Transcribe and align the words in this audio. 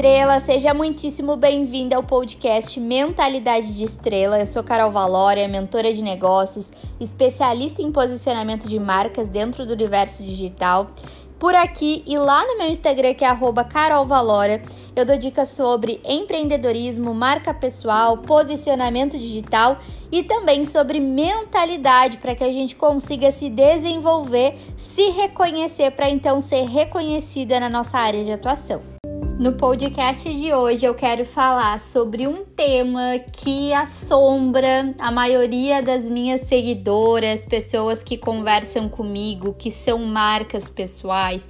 estrela, 0.00 0.40
seja 0.40 0.72
muitíssimo 0.72 1.36
bem-vinda 1.36 1.94
ao 1.94 2.02
podcast 2.02 2.80
Mentalidade 2.80 3.76
de 3.76 3.84
Estrela. 3.84 4.40
Eu 4.40 4.46
sou 4.46 4.64
Carol 4.64 4.90
Valória, 4.90 5.46
mentora 5.46 5.92
de 5.92 6.00
negócios, 6.00 6.72
especialista 6.98 7.82
em 7.82 7.92
posicionamento 7.92 8.66
de 8.66 8.78
marcas 8.78 9.28
dentro 9.28 9.66
do 9.66 9.74
universo 9.74 10.24
digital. 10.24 10.92
Por 11.38 11.54
aqui 11.54 12.02
e 12.06 12.16
lá 12.16 12.46
no 12.46 12.56
meu 12.56 12.68
Instagram, 12.68 13.12
que 13.12 13.26
é 13.26 13.36
carolvalória, 13.68 14.62
eu 14.96 15.04
dou 15.04 15.18
dicas 15.18 15.50
sobre 15.50 16.00
empreendedorismo, 16.02 17.12
marca 17.12 17.52
pessoal, 17.52 18.16
posicionamento 18.16 19.18
digital 19.18 19.80
e 20.10 20.22
também 20.22 20.64
sobre 20.64 20.98
mentalidade 20.98 22.16
para 22.16 22.34
que 22.34 22.42
a 22.42 22.50
gente 22.50 22.74
consiga 22.74 23.30
se 23.30 23.50
desenvolver, 23.50 24.56
se 24.78 25.10
reconhecer 25.10 25.90
para 25.90 26.08
então 26.08 26.40
ser 26.40 26.62
reconhecida 26.62 27.60
na 27.60 27.68
nossa 27.68 27.98
área 27.98 28.24
de 28.24 28.32
atuação. 28.32 28.99
No 29.40 29.52
podcast 29.54 30.30
de 30.34 30.52
hoje 30.52 30.84
eu 30.84 30.94
quero 30.94 31.24
falar 31.24 31.80
sobre 31.80 32.26
um 32.26 32.44
tema 32.44 33.18
que 33.18 33.72
assombra 33.72 34.94
a 34.98 35.10
maioria 35.10 35.82
das 35.82 36.10
minhas 36.10 36.42
seguidoras, 36.42 37.46
pessoas 37.46 38.02
que 38.02 38.18
conversam 38.18 38.86
comigo, 38.86 39.54
que 39.54 39.70
são 39.70 40.00
marcas 40.00 40.68
pessoais 40.68 41.48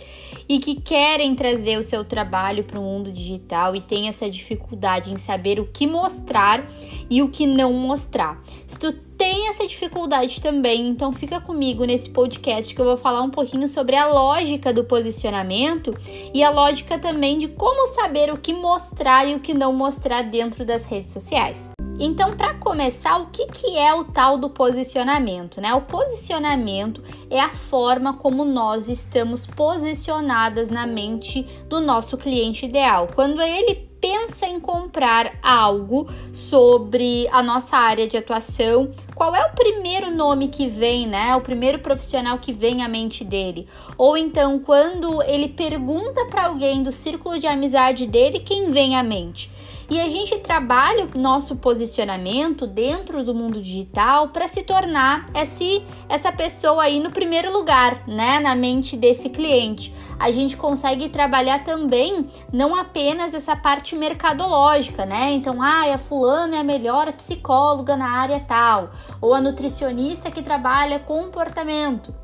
e 0.49 0.61
que 0.61 0.81
querem 0.81 1.35
trazer 1.35 1.79
o 1.79 1.83
seu 1.83 2.05
trabalho 2.05 2.63
para 2.63 2.79
o 2.79 2.83
mundo 2.83 3.11
digital 3.11 3.75
e 3.75 3.81
tem 3.81 4.07
essa 4.07 4.31
dificuldade 4.31 5.13
em 5.13 5.17
saber 5.17 5.59
o 5.59 5.67
que 5.67 5.85
mostrar 5.85 6.65
e 7.11 7.21
o 7.23 7.29
que 7.29 7.45
não 7.45 7.73
mostrar. 7.73 8.41
Se 8.69 8.79
tu 8.79 9.10
tem 9.21 9.49
essa 9.49 9.67
dificuldade 9.67 10.41
também, 10.41 10.89
então 10.89 11.13
fica 11.13 11.39
comigo 11.43 11.85
nesse 11.85 12.09
podcast 12.09 12.75
que 12.75 12.81
eu 12.81 12.87
vou 12.87 12.97
falar 12.97 13.21
um 13.21 13.29
pouquinho 13.29 13.69
sobre 13.69 13.95
a 13.95 14.07
lógica 14.07 14.73
do 14.73 14.83
posicionamento 14.83 15.95
e 16.33 16.43
a 16.43 16.49
lógica 16.49 16.99
também 16.99 17.39
de 17.39 17.47
como 17.47 17.89
saber 17.89 18.33
o 18.33 18.39
que 18.39 18.55
mostrar 18.55 19.29
e 19.29 19.35
o 19.35 19.41
que 19.41 19.53
não 19.53 19.75
mostrar 19.75 20.23
dentro 20.23 20.65
das 20.65 20.87
redes 20.87 21.13
sociais. 21.13 21.71
Então, 21.99 22.35
para 22.35 22.55
começar, 22.55 23.19
o 23.19 23.27
que, 23.27 23.45
que 23.49 23.77
é 23.77 23.93
o 23.93 24.05
tal 24.05 24.39
do 24.39 24.49
posicionamento? 24.49 25.61
Né? 25.61 25.75
O 25.75 25.83
posicionamento 25.83 27.03
é 27.29 27.39
a 27.39 27.51
forma 27.51 28.15
como 28.15 28.43
nós 28.43 28.89
estamos 28.89 29.47
posicionadas 29.47 30.71
na 30.71 30.87
mente 30.87 31.43
do 31.69 31.79
nosso 31.79 32.17
cliente 32.17 32.65
ideal. 32.65 33.07
Quando 33.15 33.43
ele 33.43 33.90
pensa 34.01 34.47
em 34.47 34.59
comprar 34.59 35.33
algo 35.43 36.09
sobre 36.33 37.29
a 37.31 37.43
nossa 37.43 37.77
área 37.77 38.09
de 38.09 38.17
atuação, 38.17 38.91
qual 39.15 39.35
é 39.37 39.45
o 39.45 39.55
primeiro 39.55 40.11
nome 40.11 40.49
que 40.49 40.69
vem, 40.69 41.07
né? 41.07 41.37
O 41.37 41.41
primeiro 41.41 41.81
profissional 41.81 42.39
que 42.39 42.53
vem 42.53 42.83
à 42.83 42.89
mente 42.89 43.23
dele? 43.23 43.69
Ou 43.99 44.17
então, 44.17 44.59
quando 44.59 45.23
ele 45.23 45.49
pergunta 45.49 46.25
para 46.27 46.47
alguém 46.47 46.83
do 46.83 46.91
círculo 46.91 47.39
de 47.39 47.47
amizade 47.47 48.07
dele, 48.07 48.41
quem 48.41 48.71
vem 48.71 48.97
à 48.97 49.03
mente? 49.03 49.51
E 49.91 50.01
a 50.01 50.09
gente 50.09 50.39
trabalha 50.39 51.09
o 51.13 51.19
nosso 51.19 51.57
posicionamento 51.57 52.65
dentro 52.65 53.25
do 53.25 53.35
mundo 53.35 53.61
digital 53.61 54.29
para 54.29 54.47
se 54.47 54.63
tornar 54.63 55.29
esse, 55.35 55.85
essa 56.09 56.31
pessoa 56.31 56.85
aí 56.85 57.01
no 57.01 57.11
primeiro 57.11 57.53
lugar, 57.53 58.07
né, 58.07 58.39
na 58.39 58.55
mente 58.55 58.97
desse 58.97 59.29
cliente. 59.29 59.93
A 60.17 60.31
gente 60.31 60.57
consegue 60.57 61.09
trabalhar 61.09 61.65
também 61.65 62.31
não 62.53 62.77
apenas 62.77 63.35
essa 63.35 63.57
parte 63.57 63.97
mercadológica, 63.97 65.05
né? 65.05 65.33
Então, 65.33 65.61
ah, 65.61 65.93
a 65.93 65.99
fulana 65.99 66.55
é 66.55 66.61
a 66.61 66.65
melhor 66.65 67.13
psicóloga 67.15 67.97
na 67.97 68.13
área 68.13 68.39
tal, 68.39 68.93
ou 69.21 69.35
a 69.35 69.41
nutricionista 69.41 70.31
que 70.31 70.41
trabalha 70.41 71.01
comportamento 71.01 72.15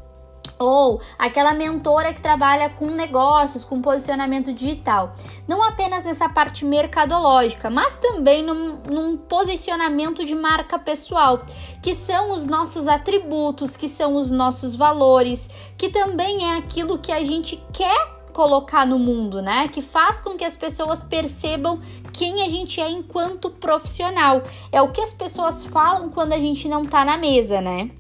ou 0.59 1.01
aquela 1.19 1.53
mentora 1.53 2.13
que 2.13 2.21
trabalha 2.21 2.71
com 2.71 2.87
negócios, 2.87 3.65
com 3.65 3.81
posicionamento 3.81 4.53
digital. 4.53 5.15
Não 5.47 5.63
apenas 5.63 6.03
nessa 6.03 6.29
parte 6.29 6.65
mercadológica, 6.65 7.71
mas 7.71 7.97
também 7.97 8.43
num, 8.43 8.79
num, 8.91 9.17
posicionamento 9.17 10.25
de 10.25 10.35
marca 10.35 10.79
pessoal, 10.79 11.43
que 11.83 11.95
são 11.95 12.33
os 12.33 12.47
nossos 12.47 12.89
atributos, 12.89 13.77
que 13.77 13.89
são 13.89 14.17
os 14.17 14.31
nossos 14.31 14.75
valores, 14.75 15.49
que 15.77 15.89
também 15.89 16.51
é 16.51 16.57
aquilo 16.57 16.99
que 16.99 17.13
a 17.13 17.25
gente 17.25 17.63
quer 17.73 18.17
colocar 18.33 18.87
no 18.87 18.99
mundo, 18.99 19.41
né? 19.41 19.67
Que 19.69 19.81
faz 19.81 20.21
com 20.21 20.37
que 20.37 20.45
as 20.45 20.55
pessoas 20.55 21.03
percebam 21.03 21.81
quem 22.13 22.43
a 22.43 22.49
gente 22.51 22.81
é 22.81 22.91
enquanto 22.91 23.51
profissional. 23.51 24.43
É 24.71 24.83
o 24.83 24.93
que 24.93 25.01
as 25.01 25.15
pessoas 25.15 25.65
falam 25.65 26.11
quando 26.11 26.35
a 26.35 26.39
gente 26.39 26.69
não 26.69 26.85
tá 26.85 27.03
na 27.03 27.17
mesa, 27.17 27.63
né? 27.63 27.91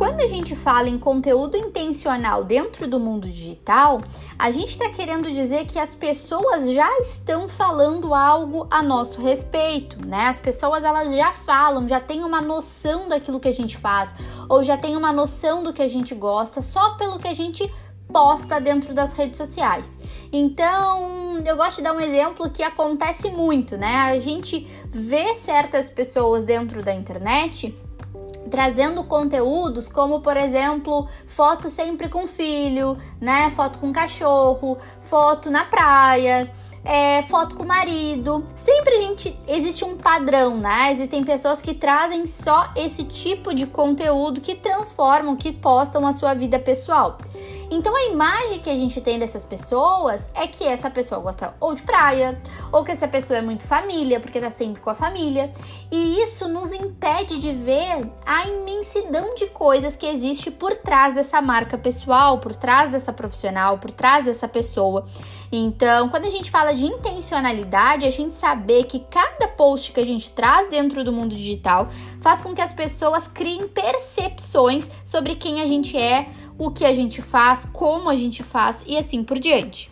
Quando 0.00 0.22
a 0.22 0.26
gente 0.26 0.56
fala 0.56 0.88
em 0.88 0.98
conteúdo 0.98 1.58
intencional 1.58 2.42
dentro 2.42 2.88
do 2.88 2.98
mundo 2.98 3.28
digital, 3.28 4.00
a 4.38 4.50
gente 4.50 4.70
está 4.70 4.88
querendo 4.88 5.30
dizer 5.30 5.66
que 5.66 5.78
as 5.78 5.94
pessoas 5.94 6.70
já 6.70 6.90
estão 7.00 7.46
falando 7.46 8.14
algo 8.14 8.66
a 8.70 8.82
nosso 8.82 9.20
respeito, 9.20 9.98
né? 10.06 10.28
As 10.28 10.38
pessoas 10.38 10.84
elas 10.84 11.14
já 11.14 11.34
falam, 11.34 11.86
já 11.86 12.00
têm 12.00 12.24
uma 12.24 12.40
noção 12.40 13.10
daquilo 13.10 13.38
que 13.38 13.48
a 13.48 13.52
gente 13.52 13.76
faz, 13.76 14.10
ou 14.48 14.64
já 14.64 14.74
têm 14.74 14.96
uma 14.96 15.12
noção 15.12 15.62
do 15.62 15.70
que 15.70 15.82
a 15.82 15.88
gente 15.88 16.14
gosta 16.14 16.62
só 16.62 16.94
pelo 16.94 17.18
que 17.18 17.28
a 17.28 17.34
gente 17.34 17.70
posta 18.10 18.58
dentro 18.58 18.94
das 18.94 19.12
redes 19.12 19.36
sociais. 19.36 19.98
Então, 20.32 21.42
eu 21.44 21.56
gosto 21.58 21.76
de 21.76 21.82
dar 21.82 21.92
um 21.92 22.00
exemplo 22.00 22.48
que 22.48 22.62
acontece 22.62 23.30
muito, 23.30 23.76
né? 23.76 23.96
A 23.96 24.18
gente 24.18 24.66
vê 24.86 25.34
certas 25.34 25.90
pessoas 25.90 26.42
dentro 26.42 26.82
da 26.82 26.94
internet 26.94 27.74
trazendo 28.50 29.04
conteúdos 29.04 29.88
como, 29.88 30.20
por 30.20 30.36
exemplo, 30.36 31.08
foto 31.26 31.70
sempre 31.70 32.08
com 32.08 32.26
filho, 32.26 32.98
né? 33.20 33.50
Foto 33.52 33.78
com 33.78 33.92
cachorro, 33.92 34.76
foto 35.00 35.50
na 35.50 35.64
praia. 35.64 36.52
É, 36.82 37.22
foto 37.24 37.56
com 37.56 37.62
o 37.62 37.68
marido. 37.68 38.42
Sempre 38.56 38.94
a 38.94 39.02
gente 39.02 39.38
existe 39.46 39.84
um 39.84 39.98
padrão, 39.98 40.56
né? 40.56 40.92
Existem 40.92 41.22
pessoas 41.22 41.60
que 41.60 41.74
trazem 41.74 42.26
só 42.26 42.72
esse 42.74 43.04
tipo 43.04 43.54
de 43.54 43.66
conteúdo 43.66 44.40
que 44.40 44.54
transformam, 44.54 45.36
que 45.36 45.52
postam 45.52 46.06
a 46.06 46.12
sua 46.14 46.32
vida 46.32 46.58
pessoal. 46.58 47.18
Então 47.70 47.94
a 47.94 48.06
imagem 48.06 48.58
que 48.58 48.68
a 48.68 48.74
gente 48.74 49.00
tem 49.00 49.16
dessas 49.16 49.44
pessoas 49.44 50.28
é 50.34 50.46
que 50.48 50.64
essa 50.64 50.90
pessoa 50.90 51.20
gosta 51.20 51.54
ou 51.60 51.72
de 51.72 51.82
praia, 51.82 52.40
ou 52.72 52.82
que 52.82 52.90
essa 52.90 53.06
pessoa 53.06 53.38
é 53.38 53.42
muito 53.42 53.64
família, 53.64 54.18
porque 54.18 54.40
tá 54.40 54.50
sempre 54.50 54.82
com 54.82 54.90
a 54.90 54.94
família. 54.94 55.52
E 55.90 56.20
isso 56.20 56.48
nos 56.48 56.72
impede 56.72 57.38
de 57.38 57.52
ver 57.52 58.10
a 58.26 58.48
imensidão 58.48 59.34
de 59.36 59.46
coisas 59.46 59.94
que 59.94 60.06
existe 60.06 60.50
por 60.50 60.74
trás 60.74 61.14
dessa 61.14 61.40
marca 61.40 61.78
pessoal, 61.78 62.38
por 62.38 62.56
trás 62.56 62.90
dessa 62.90 63.12
profissional, 63.12 63.78
por 63.78 63.92
trás 63.92 64.24
dessa 64.24 64.48
pessoa. 64.48 65.06
Então, 65.52 66.08
quando 66.08 66.26
a 66.26 66.30
gente 66.30 66.50
fala 66.50 66.74
de 66.74 66.84
intencionalidade, 66.84 68.06
a 68.06 68.10
gente 68.10 68.34
saber 68.34 68.84
que 68.84 69.00
cada 69.00 69.48
post 69.48 69.92
que 69.92 70.00
a 70.00 70.06
gente 70.06 70.32
traz 70.32 70.68
dentro 70.68 71.04
do 71.04 71.12
mundo 71.12 71.34
digital 71.34 71.88
faz 72.20 72.40
com 72.40 72.54
que 72.54 72.60
as 72.60 72.72
pessoas 72.72 73.26
criem 73.28 73.68
percepções 73.68 74.90
sobre 75.04 75.34
quem 75.34 75.60
a 75.60 75.66
gente 75.66 75.96
é, 75.96 76.28
o 76.60 76.70
que 76.70 76.84
a 76.84 76.92
gente 76.94 77.22
faz, 77.22 77.64
como 77.72 78.10
a 78.10 78.14
gente 78.14 78.42
faz 78.42 78.84
e 78.86 78.98
assim 78.98 79.24
por 79.24 79.38
diante. 79.38 79.90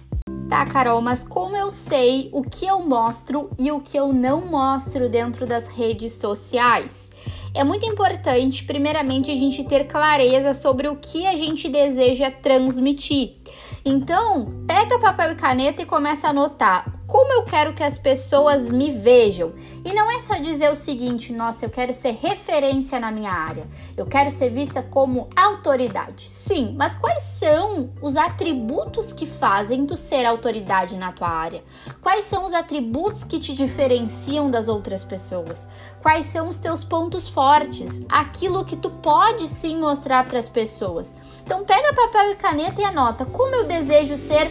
Tá, 0.50 0.66
Carol, 0.66 1.00
mas 1.00 1.24
como 1.24 1.56
eu 1.56 1.70
sei 1.70 2.28
o 2.30 2.42
que 2.42 2.66
eu 2.66 2.80
mostro 2.82 3.50
e 3.58 3.72
o 3.72 3.80
que 3.80 3.98
eu 3.98 4.12
não 4.12 4.42
mostro 4.42 5.08
dentro 5.08 5.46
das 5.46 5.66
redes 5.66 6.12
sociais? 6.14 7.10
É 7.54 7.64
muito 7.64 7.86
importante, 7.86 8.64
primeiramente, 8.64 9.30
a 9.30 9.36
gente 9.36 9.64
ter 9.64 9.84
clareza 9.84 10.52
sobre 10.52 10.88
o 10.88 10.96
que 10.96 11.26
a 11.26 11.34
gente 11.36 11.70
deseja 11.70 12.30
transmitir. 12.30 13.36
Então, 13.82 14.64
pega 14.66 14.98
papel 14.98 15.32
e 15.32 15.36
caneta 15.36 15.80
e 15.80 15.86
começa 15.86 16.26
a 16.26 16.30
anotar 16.30 16.97
como 17.08 17.32
eu 17.32 17.42
quero 17.44 17.72
que 17.72 17.82
as 17.82 17.96
pessoas 17.96 18.70
me 18.70 18.92
vejam. 18.92 19.54
E 19.82 19.94
não 19.94 20.10
é 20.10 20.20
só 20.20 20.34
dizer 20.34 20.70
o 20.70 20.76
seguinte: 20.76 21.32
nossa, 21.32 21.64
eu 21.64 21.70
quero 21.70 21.92
ser 21.94 22.12
referência 22.12 23.00
na 23.00 23.10
minha 23.10 23.32
área, 23.32 23.66
eu 23.96 24.04
quero 24.04 24.30
ser 24.30 24.50
vista 24.50 24.82
como 24.82 25.28
autoridade. 25.34 26.28
Sim, 26.30 26.74
mas 26.76 26.94
quais 26.94 27.22
são 27.22 27.90
os 28.02 28.14
atributos 28.14 29.12
que 29.12 29.24
fazem 29.24 29.86
tu 29.86 29.96
ser 29.96 30.26
autoridade 30.26 30.96
na 30.96 31.10
tua 31.10 31.28
área? 31.28 31.64
Quais 32.02 32.26
são 32.26 32.44
os 32.44 32.52
atributos 32.52 33.24
que 33.24 33.40
te 33.40 33.54
diferenciam 33.54 34.50
das 34.50 34.68
outras 34.68 35.02
pessoas? 35.02 35.66
Quais 36.02 36.26
são 36.26 36.48
os 36.48 36.58
teus 36.58 36.84
pontos 36.84 37.26
fortes? 37.26 38.02
Aquilo 38.08 38.66
que 38.66 38.76
tu 38.76 38.90
pode 38.90 39.48
sim 39.48 39.78
mostrar 39.78 40.26
para 40.26 40.38
as 40.38 40.48
pessoas. 40.48 41.14
Então, 41.42 41.64
pega 41.64 41.94
papel 41.94 42.32
e 42.32 42.36
caneta 42.36 42.82
e 42.82 42.84
anota 42.84 43.24
como 43.24 43.54
eu 43.54 43.64
desejo 43.64 44.14
ser 44.14 44.50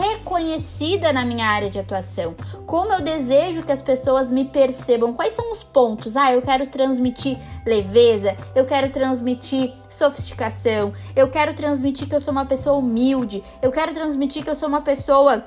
reconhecida 0.00 1.12
na 1.12 1.24
minha 1.24 1.46
área 1.46 1.68
de 1.68 1.78
atuação? 1.78 2.34
Como 2.66 2.92
eu 2.92 3.02
desejo 3.02 3.62
que 3.62 3.72
as 3.72 3.82
pessoas 3.82 4.32
me 4.32 4.46
percebam? 4.46 5.12
Quais 5.12 5.34
são 5.34 5.52
os 5.52 5.62
pontos? 5.62 6.16
Ah, 6.16 6.32
eu 6.32 6.40
quero 6.40 6.66
transmitir 6.68 7.38
leveza, 7.66 8.34
eu 8.54 8.64
quero 8.64 8.90
transmitir 8.90 9.72
sofisticação, 9.90 10.94
eu 11.14 11.28
quero 11.28 11.52
transmitir 11.52 12.08
que 12.08 12.14
eu 12.14 12.20
sou 12.20 12.32
uma 12.32 12.46
pessoa 12.46 12.78
humilde, 12.78 13.44
eu 13.60 13.70
quero 13.70 13.92
transmitir 13.92 14.42
que 14.42 14.50
eu 14.50 14.56
sou 14.56 14.68
uma 14.68 14.80
pessoa 14.80 15.44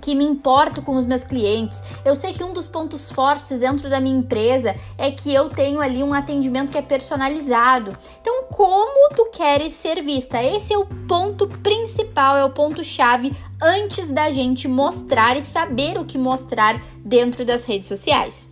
que 0.00 0.14
me 0.14 0.24
importo 0.24 0.82
com 0.82 0.96
os 0.96 1.04
meus 1.04 1.22
clientes. 1.22 1.80
Eu 2.04 2.16
sei 2.16 2.32
que 2.32 2.42
um 2.42 2.52
dos 2.52 2.66
pontos 2.66 3.10
fortes 3.10 3.58
dentro 3.58 3.90
da 3.90 4.00
minha 4.00 4.18
empresa 4.18 4.74
é 4.96 5.10
que 5.10 5.32
eu 5.32 5.50
tenho 5.50 5.80
ali 5.80 6.02
um 6.02 6.14
atendimento 6.14 6.72
que 6.72 6.78
é 6.78 6.82
personalizado. 6.82 7.96
Então, 8.20 8.44
como 8.44 9.14
tu 9.14 9.26
queres 9.26 9.74
ser 9.74 10.02
vista? 10.02 10.42
Esse 10.42 10.72
é 10.72 10.78
o 10.78 10.86
ponto 11.06 11.46
principal, 11.46 12.36
é 12.36 12.44
o 12.44 12.50
ponto 12.50 12.82
chave 12.82 13.36
antes 13.62 14.10
da 14.10 14.32
gente 14.32 14.66
mostrar 14.66 15.36
e 15.36 15.42
saber 15.42 15.96
o 15.96 16.04
que 16.04 16.18
mostrar 16.18 16.82
dentro 17.04 17.44
das 17.44 17.64
redes 17.64 17.88
sociais 17.88 18.50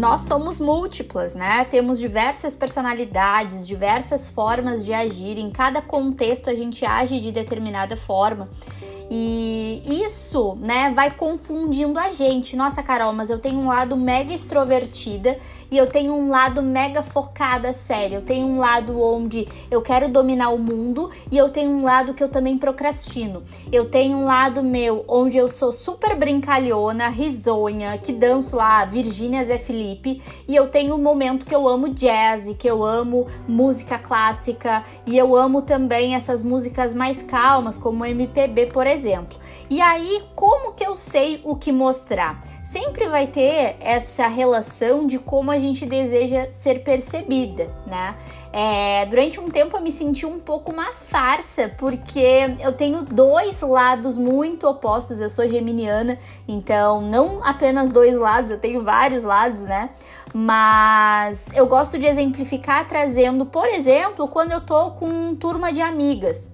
nós 0.00 0.22
somos 0.22 0.58
múltiplas, 0.58 1.34
né? 1.34 1.62
Temos 1.66 1.98
diversas 1.98 2.56
personalidades, 2.56 3.66
diversas 3.66 4.30
formas 4.30 4.82
de 4.82 4.94
agir. 4.94 5.36
Em 5.36 5.50
cada 5.50 5.82
contexto 5.82 6.48
a 6.48 6.54
gente 6.54 6.86
age 6.86 7.20
de 7.20 7.30
determinada 7.30 7.98
forma. 7.98 8.48
E 9.10 9.82
isso, 10.06 10.56
né, 10.60 10.90
vai 10.94 11.10
confundindo 11.10 11.98
a 11.98 12.12
gente. 12.12 12.56
Nossa, 12.56 12.82
Carol, 12.82 13.12
mas 13.12 13.28
eu 13.28 13.38
tenho 13.38 13.58
um 13.58 13.66
lado 13.66 13.94
mega 13.94 14.32
extrovertida 14.32 15.36
e 15.70 15.78
eu 15.78 15.86
tenho 15.86 16.14
um 16.14 16.30
lado 16.30 16.62
mega 16.62 17.02
focada, 17.02 17.72
sério. 17.72 18.16
Eu 18.16 18.22
tenho 18.22 18.46
um 18.46 18.58
lado 18.58 19.00
onde 19.00 19.46
eu 19.70 19.80
quero 19.80 20.08
dominar 20.08 20.50
o 20.50 20.58
mundo 20.58 21.10
e 21.30 21.36
eu 21.36 21.48
tenho 21.50 21.70
um 21.70 21.84
lado 21.84 22.14
que 22.14 22.22
eu 22.22 22.28
também 22.28 22.58
procrastino. 22.58 23.42
Eu 23.70 23.88
tenho 23.88 24.18
um 24.18 24.24
lado 24.24 24.62
meu 24.62 25.04
onde 25.06 25.36
eu 25.36 25.48
sou 25.48 25.72
super 25.72 26.16
brincalhona, 26.16 27.08
risonha, 27.08 27.96
que 27.98 28.12
danço 28.12 28.56
lá 28.56 28.84
Virgínia 28.84 29.44
Zé 29.44 29.58
Felipe 29.58 30.22
e 30.48 30.56
eu 30.56 30.68
tenho 30.68 30.94
um 30.94 31.02
momento 31.02 31.46
que 31.46 31.54
eu 31.54 31.68
amo 31.68 31.88
jazz, 31.90 32.54
que 32.58 32.68
eu 32.68 32.84
amo 32.84 33.26
música 33.46 33.98
clássica 33.98 34.84
e 35.06 35.16
eu 35.16 35.36
amo 35.36 35.62
também 35.62 36.14
essas 36.14 36.42
músicas 36.42 36.94
mais 36.94 37.22
calmas, 37.22 37.78
como 37.78 38.04
MPB, 38.04 38.66
por 38.66 38.86
exemplo. 38.86 39.38
E 39.68 39.80
aí, 39.80 40.22
como 40.34 40.72
que 40.72 40.84
eu 40.84 40.96
sei 40.96 41.40
o 41.44 41.54
que 41.54 41.70
mostrar? 41.70 42.42
Sempre 42.70 43.08
vai 43.08 43.26
ter 43.26 43.76
essa 43.80 44.28
relação 44.28 45.04
de 45.04 45.18
como 45.18 45.50
a 45.50 45.58
gente 45.58 45.84
deseja 45.84 46.48
ser 46.52 46.84
percebida, 46.84 47.68
né? 47.84 48.14
É, 48.52 49.06
durante 49.06 49.40
um 49.40 49.48
tempo 49.48 49.76
eu 49.76 49.80
me 49.80 49.90
senti 49.90 50.24
um 50.24 50.38
pouco 50.38 50.72
uma 50.72 50.92
farsa, 50.92 51.68
porque 51.76 52.56
eu 52.60 52.72
tenho 52.72 53.02
dois 53.02 53.60
lados 53.60 54.16
muito 54.16 54.68
opostos. 54.68 55.20
Eu 55.20 55.30
sou 55.30 55.48
geminiana, 55.48 56.16
então 56.46 57.00
não 57.00 57.44
apenas 57.44 57.90
dois 57.90 58.16
lados, 58.16 58.52
eu 58.52 58.58
tenho 58.58 58.82
vários 58.82 59.24
lados, 59.24 59.64
né? 59.64 59.90
Mas 60.32 61.48
eu 61.52 61.66
gosto 61.66 61.98
de 61.98 62.06
exemplificar 62.06 62.86
trazendo, 62.86 63.46
por 63.46 63.66
exemplo, 63.66 64.28
quando 64.28 64.52
eu 64.52 64.60
tô 64.60 64.92
com 64.92 65.34
turma 65.34 65.72
de 65.72 65.80
amigas. 65.80 66.52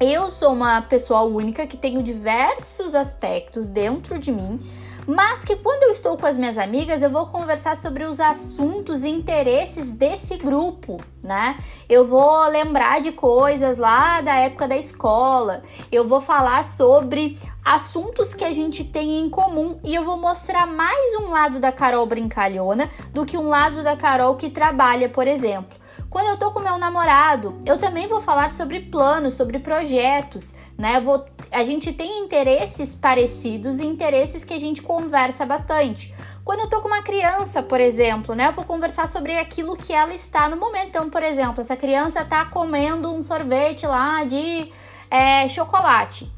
Eu 0.00 0.30
sou 0.30 0.52
uma 0.52 0.82
pessoa 0.82 1.22
única 1.22 1.66
que 1.66 1.76
tenho 1.76 2.02
diversos 2.02 2.94
aspectos 2.94 3.66
dentro 3.66 4.18
de 4.18 4.30
mim 4.30 4.60
mas 5.06 5.44
que 5.44 5.56
quando 5.56 5.84
eu 5.84 5.90
estou 5.90 6.16
com 6.16 6.26
as 6.26 6.36
minhas 6.36 6.56
amigas, 6.56 7.02
eu 7.02 7.10
vou 7.10 7.26
conversar 7.26 7.76
sobre 7.76 8.04
os 8.04 8.20
assuntos 8.20 9.02
e 9.02 9.08
interesses 9.08 9.92
desse 9.92 10.36
grupo, 10.36 11.00
né? 11.22 11.58
Eu 11.88 12.06
vou 12.06 12.46
lembrar 12.48 13.00
de 13.00 13.12
coisas 13.12 13.78
lá 13.78 14.20
da 14.20 14.36
época 14.36 14.68
da 14.68 14.76
escola, 14.76 15.62
eu 15.90 16.06
vou 16.06 16.20
falar 16.20 16.64
sobre 16.64 17.38
assuntos 17.64 18.34
que 18.34 18.44
a 18.44 18.52
gente 18.52 18.84
tem 18.84 19.20
em 19.20 19.28
comum 19.28 19.78
e 19.84 19.94
eu 19.94 20.04
vou 20.04 20.16
mostrar 20.16 20.66
mais 20.66 21.16
um 21.20 21.30
lado 21.30 21.60
da 21.60 21.70
Carol 21.70 22.06
brincalhona 22.06 22.90
do 23.12 23.24
que 23.24 23.36
um 23.36 23.48
lado 23.48 23.82
da 23.82 23.96
Carol 23.96 24.36
que 24.36 24.50
trabalha, 24.50 25.08
por 25.08 25.26
exemplo. 25.26 25.81
Quando 26.12 26.26
eu 26.26 26.36
tô 26.36 26.50
com 26.50 26.60
meu 26.60 26.76
namorado, 26.76 27.58
eu 27.64 27.78
também 27.78 28.06
vou 28.06 28.20
falar 28.20 28.50
sobre 28.50 28.80
planos, 28.80 29.32
sobre 29.32 29.58
projetos, 29.58 30.54
né? 30.76 31.00
Vou, 31.00 31.24
a 31.50 31.64
gente 31.64 31.90
tem 31.90 32.22
interesses 32.22 32.94
parecidos 32.94 33.78
e 33.78 33.86
interesses 33.86 34.44
que 34.44 34.52
a 34.52 34.60
gente 34.60 34.82
conversa 34.82 35.46
bastante. 35.46 36.14
Quando 36.44 36.60
eu 36.60 36.68
tô 36.68 36.82
com 36.82 36.88
uma 36.88 37.00
criança, 37.00 37.62
por 37.62 37.80
exemplo, 37.80 38.34
né? 38.34 38.48
Eu 38.48 38.52
vou 38.52 38.62
conversar 38.62 39.08
sobre 39.08 39.38
aquilo 39.38 39.74
que 39.74 39.94
ela 39.94 40.12
está 40.12 40.50
no 40.50 40.56
momento. 40.58 40.88
Então, 40.88 41.08
por 41.08 41.22
exemplo, 41.22 41.62
essa 41.62 41.76
criança 41.76 42.22
tá 42.26 42.44
comendo 42.44 43.10
um 43.10 43.22
sorvete 43.22 43.86
lá 43.86 44.22
de 44.22 44.70
é, 45.10 45.48
chocolate 45.48 46.30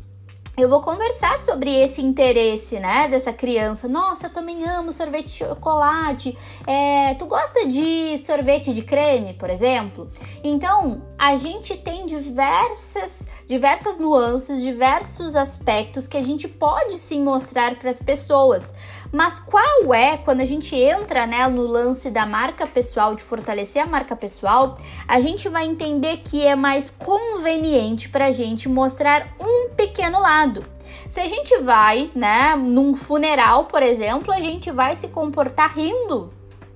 eu 0.57 0.69
vou 0.69 0.81
conversar 0.81 1.37
sobre 1.39 1.71
esse 1.71 2.01
interesse, 2.01 2.79
né, 2.79 3.09
dessa 3.09 3.33
criança. 3.33 3.89
Nossa, 3.89 4.27
eu 4.27 4.31
também 4.31 4.65
amo 4.65 4.93
sorvete 4.93 5.27
de 5.27 5.39
chocolate. 5.39 6.39
É, 6.67 7.15
tu 7.15 7.27
gosta 7.27 7.67
de 7.67 8.19
sorvete 8.19 8.73
de 8.73 8.83
creme, 8.83 9.35
por 9.35 9.51
exemplo? 9.51 10.09
Então, 10.45 11.03
a 11.19 11.37
gente 11.37 11.77
tem 11.77 12.07
diversas, 12.07 13.29
diversas 13.55 14.01
nuances, 14.01 14.61
diversos 14.61 15.37
aspectos 15.37 16.09
que 16.09 16.17
a 16.17 16.25
gente 16.25 16.49
pode 16.49 16.99
sim 16.99 17.23
mostrar 17.23 17.77
para 17.77 17.89
as 17.89 18.03
pessoas. 18.03 18.65
Mas 19.13 19.39
qual 19.39 19.95
é, 19.95 20.17
quando 20.17 20.41
a 20.41 20.45
gente 20.45 20.75
entra 20.75 21.25
né, 21.25 21.47
no 21.47 21.63
lance 21.63 22.11
da 22.11 22.27
marca 22.27 22.67
pessoal, 22.67 23.15
de 23.15 23.23
fortalecer 23.23 23.81
a 23.81 23.87
marca 23.87 24.17
pessoal, 24.17 24.77
a 25.07 25.21
gente 25.21 25.49
vai 25.49 25.67
entender 25.67 26.17
que 26.25 26.45
é 26.45 26.57
mais 26.57 26.91
conveniente 26.91 28.09
para 28.09 28.27
a 28.27 28.33
gente 28.33 28.69
mostrar 28.69 29.37
um 29.41 29.73
pequeno 29.77 30.19
lado. 30.19 30.65
Se 31.09 31.21
a 31.21 31.29
gente 31.29 31.57
vai, 31.59 32.11
né, 32.13 32.57
num 32.57 32.97
funeral, 32.97 33.67
por 33.67 33.85
exemplo, 33.85 34.33
a 34.33 34.41
gente 34.41 34.73
vai 34.73 34.97
se 34.97 35.07
comportar 35.07 35.77
rindo, 35.77 36.33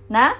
né? 0.09 0.37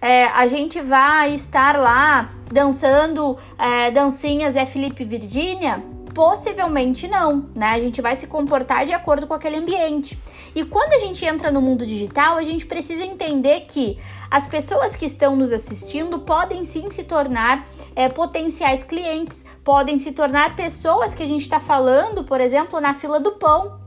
É, 0.00 0.26
a 0.26 0.46
gente 0.46 0.80
vai 0.80 1.34
estar 1.34 1.78
lá 1.78 2.30
dançando 2.50 3.36
é, 3.58 3.90
dancinhas 3.90 4.56
é 4.56 4.66
Felipe 4.66 5.04
Virgínia 5.04 5.82
Possivelmente 6.14 7.06
não, 7.06 7.48
né? 7.54 7.68
A 7.68 7.78
gente 7.78 8.02
vai 8.02 8.16
se 8.16 8.26
comportar 8.26 8.84
de 8.84 8.92
acordo 8.92 9.26
com 9.26 9.34
aquele 9.34 9.56
ambiente. 9.56 10.18
E 10.54 10.64
quando 10.64 10.92
a 10.94 10.98
gente 10.98 11.24
entra 11.24 11.52
no 11.52 11.60
mundo 11.60 11.86
digital, 11.86 12.36
a 12.36 12.42
gente 12.42 12.66
precisa 12.66 13.04
entender 13.04 13.60
que 13.68 13.98
as 14.30 14.46
pessoas 14.46 14.96
que 14.96 15.06
estão 15.06 15.36
nos 15.36 15.52
assistindo 15.52 16.18
podem 16.20 16.64
sim 16.64 16.90
se 16.90 17.04
tornar 17.04 17.66
é, 17.94 18.08
potenciais 18.08 18.82
clientes, 18.82 19.44
podem 19.62 19.98
se 19.98 20.12
tornar 20.12 20.56
pessoas 20.56 21.14
que 21.14 21.22
a 21.22 21.28
gente 21.28 21.42
está 21.42 21.60
falando, 21.60 22.24
por 22.24 22.40
exemplo, 22.40 22.80
na 22.80 22.92
fila 22.92 23.20
do 23.20 23.32
pão 23.32 23.79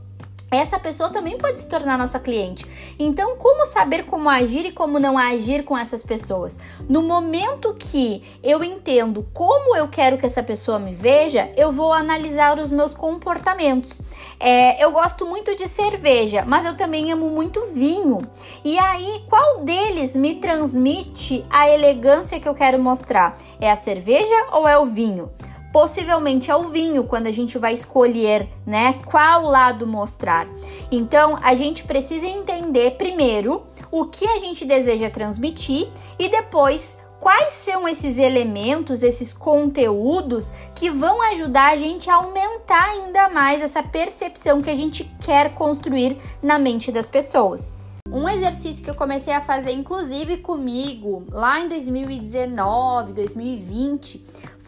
essa 0.54 0.80
pessoa 0.80 1.10
também 1.10 1.38
pode 1.38 1.60
se 1.60 1.68
tornar 1.68 1.98
nossa 1.98 2.20
cliente. 2.20 2.66
Então, 2.98 3.36
como 3.38 3.66
saber 3.66 4.06
como 4.06 4.30
agir 4.30 4.66
e 4.66 4.72
como 4.72 5.00
não 5.00 5.18
agir 5.18 5.64
com 5.64 5.78
essas 5.78 6.04
pessoas? 6.04 6.60
No 6.88 7.02
momento 7.02 7.74
que 7.74 8.24
eu 8.44 8.64
entendo 8.64 9.28
como 9.34 9.76
eu 9.76 9.88
quero 9.88 10.18
que 10.18 10.26
essa 10.26 10.44
pessoa 10.44 10.80
me 10.80 10.94
veja, 10.94 11.52
eu 11.56 11.72
vou 11.72 11.94
analisar 11.94 12.60
os 12.60 12.72
meus 12.72 12.94
comportamentos. 12.94 14.00
É, 14.40 14.84
eu 14.84 14.92
gosto 14.92 15.26
muito 15.26 15.56
de 15.56 15.68
cerveja, 15.68 16.44
mas 16.46 16.66
eu 16.66 16.76
também 16.76 17.12
amo 17.12 17.30
muito 17.30 17.68
vinho. 17.74 18.20
E 18.64 18.78
aí, 18.78 19.24
qual 19.30 19.60
deles 19.60 20.16
me 20.16 20.36
transmite 20.36 21.46
a 21.50 21.70
elegância 21.70 22.40
que 22.40 22.48
eu 22.48 22.54
quero 22.54 22.80
mostrar? 22.80 23.38
É 23.60 23.72
a 23.72 23.76
cerveja 23.76 24.48
ou 24.52 24.68
é 24.68 24.78
o 24.78 24.86
vinho? 24.86 25.32
Possivelmente 25.74 26.52
é 26.52 26.56
o 26.56 26.68
vinho 26.70 27.04
quando 27.04 27.26
a 27.26 27.32
gente 27.32 27.58
vai 27.58 27.74
escolher, 27.74 28.48
né, 28.66 29.02
qual 29.06 29.44
lado 29.44 29.88
mostrar. 29.88 30.48
Então, 30.92 31.40
a 31.42 31.56
gente 31.56 31.84
precisa 31.84 32.28
entender 32.28 32.92
primeiro 32.92 33.64
o 33.92 34.06
que 34.06 34.26
a 34.26 34.38
gente 34.38 34.64
deseja 34.64 35.10
transmitir 35.10 35.90
e 36.20 36.30
depois 36.30 36.98
quais 37.20 37.54
são 37.54 37.88
esses 37.88 38.18
elementos, 38.18 39.02
esses 39.02 39.34
conteúdos 39.34 40.52
que 40.76 40.90
vão 40.90 41.22
ajudar 41.32 41.72
a 41.72 41.78
gente 41.78 42.10
a 42.10 42.16
aumentar 42.16 42.90
ainda 42.90 43.30
mais 43.30 43.62
essa 43.62 43.82
percepção 43.82 44.62
que 44.62 44.70
a 44.70 44.76
gente 44.76 45.06
quer 45.22 45.54
construir 45.56 46.18
na 46.42 46.60
mente 46.60 46.92
das 46.92 47.08
pessoas. 47.08 47.78
Um 48.12 48.28
exercício 48.30 48.84
que 48.84 48.90
eu 48.90 48.96
comecei 48.96 49.34
a 49.34 49.42
fazer, 49.42 49.72
inclusive 49.72 50.38
comigo, 50.38 51.26
lá 51.32 51.62
em 51.62 51.70
2019, 51.70 53.14
2020, 53.14 54.24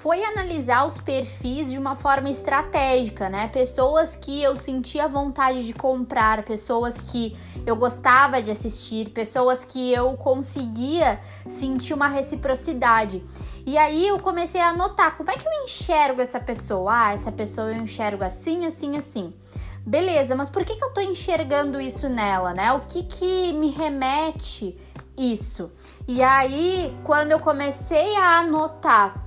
foi 0.06 0.24
analisar 0.24 0.86
os 0.86 1.00
perfis 1.00 1.72
de 1.72 1.80
uma 1.80 1.96
forma 1.96 2.30
estratégica, 2.30 3.28
né? 3.28 3.48
Pessoas 3.48 4.16
que 4.16 4.40
eu 4.40 4.56
sentia 4.56 5.08
vontade 5.08 5.66
de 5.66 5.74
comprar, 5.74 6.44
pessoas 6.44 7.02
que 7.02 7.36
eu 7.66 7.76
gostava 7.76 8.40
de 8.40 8.52
assistir, 8.52 9.10
pessoas 9.10 9.66
que 9.66 9.92
eu 9.92 10.16
conseguia 10.16 11.20
sentir 11.50 11.96
uma 11.96 12.08
reciprocidade. 12.08 13.26
E 13.66 13.80
aí 13.80 14.08
eu 14.08 14.20
comecei 14.20 14.62
a 14.62 14.70
anotar 14.70 15.18
como 15.18 15.32
é 15.32 15.34
que 15.34 15.48
eu 15.48 15.64
enxergo 15.64 16.22
essa 16.22 16.40
pessoa. 16.40 17.08
Ah, 17.08 17.14
essa 17.14 17.32
pessoa 17.32 17.72
eu 17.72 17.82
enxergo 17.82 18.24
assim, 18.24 18.64
assim, 18.68 18.96
assim. 18.98 19.34
Beleza, 19.84 20.36
mas 20.36 20.52
por 20.52 20.64
que, 20.64 20.76
que 20.76 20.86
eu 20.86 20.94
tô 20.94 21.02
enxergando 21.02 21.82
isso 21.82 22.08
nela, 22.08 22.54
né? 22.54 22.72
O 22.74 22.82
que 22.82 23.02
que 23.02 23.54
me 23.54 23.72
remete 23.72 24.78
isso? 25.18 25.72
E 26.08 26.22
aí, 26.22 26.96
quando 27.04 27.32
eu 27.32 27.40
comecei 27.40 28.16
a 28.18 28.38
anotar 28.38 29.25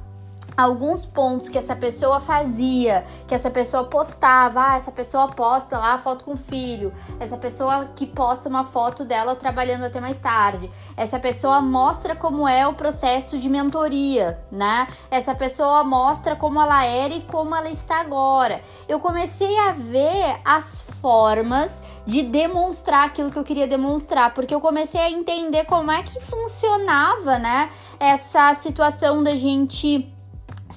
alguns 0.56 1.04
pontos 1.04 1.48
que 1.48 1.56
essa 1.56 1.76
pessoa 1.76 2.20
fazia, 2.20 3.04
que 3.26 3.34
essa 3.34 3.50
pessoa 3.50 3.84
postava, 3.84 4.72
ah, 4.72 4.76
essa 4.76 4.90
pessoa 4.90 5.28
posta 5.28 5.78
lá 5.78 5.96
foto 5.98 6.24
com 6.24 6.32
o 6.32 6.36
filho, 6.36 6.92
essa 7.20 7.36
pessoa 7.36 7.90
que 7.94 8.06
posta 8.06 8.48
uma 8.48 8.64
foto 8.64 9.04
dela 9.04 9.36
trabalhando 9.36 9.84
até 9.84 10.00
mais 10.00 10.16
tarde, 10.16 10.70
essa 10.96 11.18
pessoa 11.20 11.60
mostra 11.60 12.16
como 12.16 12.46
é 12.48 12.66
o 12.66 12.74
processo 12.74 13.38
de 13.38 13.48
mentoria, 13.48 14.38
né? 14.50 14.88
Essa 15.10 15.34
pessoa 15.34 15.84
mostra 15.84 16.34
como 16.34 16.60
ela 16.60 16.84
era 16.84 17.14
e 17.14 17.22
como 17.22 17.54
ela 17.54 17.70
está 17.70 18.00
agora. 18.00 18.60
Eu 18.88 18.98
comecei 18.98 19.56
a 19.58 19.72
ver 19.72 20.40
as 20.44 20.82
formas 21.00 21.82
de 22.04 22.22
demonstrar 22.22 23.06
aquilo 23.06 23.30
que 23.30 23.38
eu 23.38 23.44
queria 23.44 23.68
demonstrar, 23.68 24.34
porque 24.34 24.54
eu 24.54 24.60
comecei 24.60 25.00
a 25.00 25.10
entender 25.10 25.66
como 25.66 25.90
é 25.90 26.02
que 26.02 26.18
funcionava, 26.20 27.38
né? 27.38 27.70
Essa 28.00 28.54
situação 28.54 29.22
da 29.22 29.36
gente 29.36 30.12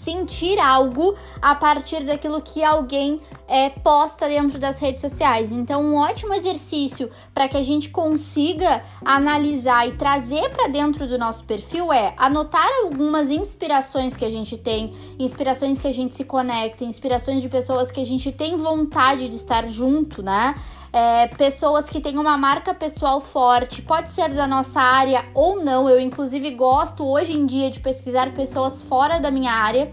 sentir 0.03 0.59
algo 0.59 1.15
a 1.41 1.53
partir 1.53 2.03
daquilo 2.03 2.41
que 2.41 2.63
alguém 2.63 3.21
é, 3.51 3.69
posta 3.69 4.29
dentro 4.29 4.57
das 4.57 4.79
redes 4.79 5.01
sociais. 5.01 5.51
Então, 5.51 5.83
um 5.83 5.95
ótimo 5.95 6.33
exercício 6.33 7.09
para 7.33 7.49
que 7.49 7.57
a 7.57 7.63
gente 7.63 7.89
consiga 7.89 8.81
analisar 9.03 9.85
e 9.89 9.91
trazer 9.91 10.49
para 10.51 10.69
dentro 10.69 11.05
do 11.05 11.17
nosso 11.17 11.43
perfil 11.43 11.91
é 11.91 12.13
anotar 12.15 12.69
algumas 12.81 13.29
inspirações 13.29 14.15
que 14.15 14.23
a 14.23 14.29
gente 14.29 14.57
tem, 14.57 14.93
inspirações 15.19 15.79
que 15.79 15.87
a 15.87 15.93
gente 15.93 16.15
se 16.15 16.23
conecta, 16.23 16.85
inspirações 16.85 17.41
de 17.41 17.49
pessoas 17.49 17.91
que 17.91 17.99
a 17.99 18.05
gente 18.05 18.31
tem 18.31 18.55
vontade 18.55 19.27
de 19.27 19.35
estar 19.35 19.67
junto, 19.69 20.23
né? 20.23 20.55
É, 20.93 21.27
pessoas 21.27 21.89
que 21.89 21.99
têm 21.99 22.17
uma 22.17 22.37
marca 22.37 22.73
pessoal 22.73 23.19
forte, 23.19 23.81
pode 23.81 24.11
ser 24.11 24.29
da 24.29 24.47
nossa 24.47 24.79
área 24.79 25.25
ou 25.33 25.61
não. 25.61 25.89
Eu, 25.89 25.99
inclusive, 25.99 26.51
gosto 26.51 27.03
hoje 27.05 27.33
em 27.33 27.45
dia 27.45 27.69
de 27.69 27.81
pesquisar 27.81 28.33
pessoas 28.33 28.81
fora 28.81 29.19
da 29.19 29.29
minha 29.29 29.51
área 29.51 29.91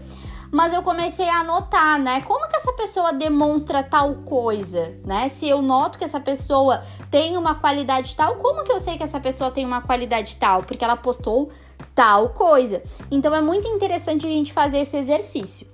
mas 0.51 0.73
eu 0.73 0.81
comecei 0.81 1.29
a 1.29 1.41
anotar, 1.41 1.99
né? 1.99 2.21
Como 2.21 2.47
que 2.47 2.55
essa 2.55 2.73
pessoa 2.73 3.13
demonstra 3.13 3.83
tal 3.83 4.15
coisa, 4.15 4.93
né? 5.05 5.29
Se 5.29 5.47
eu 5.47 5.61
noto 5.61 5.97
que 5.97 6.03
essa 6.03 6.19
pessoa 6.19 6.83
tem 7.11 7.37
uma 7.37 7.55
qualidade 7.55 8.15
tal, 8.15 8.35
como 8.35 8.63
que 8.63 8.71
eu 8.71 8.79
sei 8.79 8.97
que 8.97 9.03
essa 9.03 9.19
pessoa 9.19 9.51
tem 9.51 9.65
uma 9.65 9.81
qualidade 9.81 10.35
tal? 10.37 10.63
Porque 10.63 10.83
ela 10.83 10.97
postou 10.97 11.51
tal 11.93 12.29
coisa. 12.29 12.81
Então 13.11 13.33
é 13.35 13.41
muito 13.41 13.67
interessante 13.67 14.25
a 14.25 14.29
gente 14.29 14.53
fazer 14.53 14.79
esse 14.79 14.97
exercício. 14.97 15.67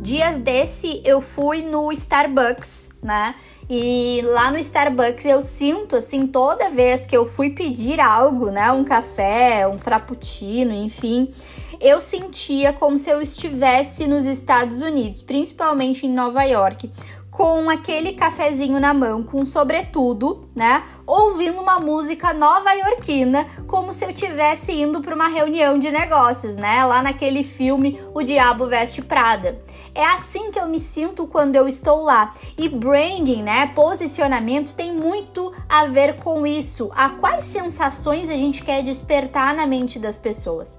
Dias 0.00 0.38
desse 0.38 1.00
eu 1.04 1.20
fui 1.20 1.62
no 1.62 1.90
Starbucks, 1.92 2.88
né? 3.02 3.34
E 3.68 4.20
lá 4.22 4.50
no 4.50 4.58
Starbucks 4.58 5.24
eu 5.24 5.42
sinto 5.42 5.96
assim 5.96 6.26
toda 6.26 6.70
vez 6.70 7.04
que 7.04 7.16
eu 7.16 7.26
fui 7.26 7.50
pedir 7.50 7.98
algo, 7.98 8.50
né, 8.50 8.70
um 8.70 8.84
café, 8.84 9.66
um 9.66 9.76
frappuccino, 9.76 10.72
enfim, 10.72 11.34
eu 11.80 12.00
sentia 12.00 12.72
como 12.72 12.98
se 12.98 13.10
eu 13.10 13.20
estivesse 13.20 14.06
nos 14.06 14.24
Estados 14.24 14.80
Unidos, 14.80 15.22
principalmente 15.22 16.06
em 16.06 16.12
Nova 16.12 16.42
York, 16.44 16.90
com 17.36 17.68
aquele 17.68 18.14
cafezinho 18.14 18.80
na 18.80 18.94
mão, 18.94 19.22
com 19.22 19.44
sobretudo, 19.44 20.48
né? 20.56 20.82
Ouvindo 21.06 21.60
uma 21.60 21.78
música 21.78 22.32
nova-iorquina, 22.32 23.46
como 23.66 23.92
se 23.92 24.06
eu 24.06 24.12
tivesse 24.14 24.72
indo 24.72 25.02
para 25.02 25.14
uma 25.14 25.28
reunião 25.28 25.78
de 25.78 25.90
negócios, 25.90 26.56
né? 26.56 26.82
Lá 26.86 27.02
naquele 27.02 27.44
filme 27.44 28.00
O 28.14 28.22
Diabo 28.22 28.66
Veste 28.66 29.02
Prada. 29.02 29.58
É 29.94 30.04
assim 30.04 30.50
que 30.50 30.58
eu 30.58 30.66
me 30.66 30.80
sinto 30.80 31.26
quando 31.26 31.56
eu 31.56 31.68
estou 31.68 32.02
lá. 32.02 32.34
E 32.56 32.70
branding, 32.70 33.42
né? 33.42 33.66
Posicionamento 33.74 34.74
tem 34.74 34.92
muito 34.92 35.52
a 35.68 35.84
ver 35.86 36.16
com 36.16 36.46
isso. 36.46 36.90
A 36.94 37.10
quais 37.10 37.44
sensações 37.44 38.30
a 38.30 38.34
gente 38.34 38.62
quer 38.62 38.82
despertar 38.82 39.54
na 39.54 39.66
mente 39.66 39.98
das 39.98 40.16
pessoas. 40.16 40.78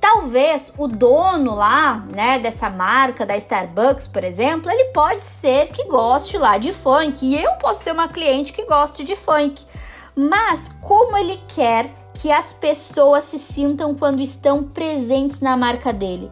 Talvez 0.00 0.72
o 0.78 0.86
dono 0.86 1.54
lá, 1.54 2.04
né, 2.14 2.38
dessa 2.38 2.70
marca 2.70 3.26
da 3.26 3.36
Starbucks, 3.36 4.06
por 4.06 4.22
exemplo, 4.22 4.70
ele 4.70 4.92
pode 4.92 5.22
ser 5.22 5.68
que 5.68 5.84
goste 5.88 6.38
lá 6.38 6.56
de 6.56 6.72
funk 6.72 7.26
e 7.26 7.42
eu 7.42 7.52
posso 7.54 7.82
ser 7.82 7.92
uma 7.92 8.08
cliente 8.08 8.52
que 8.52 8.64
goste 8.64 9.02
de 9.02 9.16
funk. 9.16 9.66
Mas 10.14 10.70
como 10.80 11.16
ele 11.16 11.40
quer 11.48 11.90
que 12.14 12.30
as 12.30 12.52
pessoas 12.52 13.24
se 13.24 13.38
sintam 13.38 13.94
quando 13.94 14.20
estão 14.20 14.62
presentes 14.64 15.40
na 15.40 15.56
marca 15.56 15.92
dele? 15.92 16.30